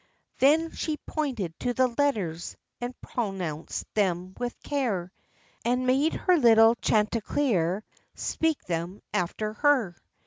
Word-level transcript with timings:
Then 0.39 0.71
she 0.71 0.97
pointed 1.05 1.53
to 1.59 1.75
the 1.75 1.89
letters, 1.89 2.57
and 2.79 2.99
pronounced 3.01 3.85
them 3.93 4.33
with 4.39 4.59
care, 4.63 5.11
And 5.63 5.85
made 5.85 6.13
her 6.15 6.37
little 6.39 6.73
Chanticleer 6.73 7.83
speak 8.15 8.63
them 8.63 9.03
after 9.13 9.53
her. 9.53 9.95